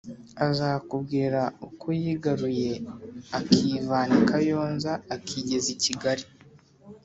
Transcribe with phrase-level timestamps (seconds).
[0.47, 2.71] Aza kumbwira uko yigaruye,
[3.39, 6.25] akivana I kayonza akigeza ikigari